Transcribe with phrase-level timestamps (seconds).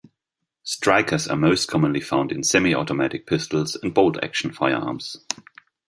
[0.63, 5.17] Strikers are most commonly found in semi-automatic pistols and bolt-action firearms.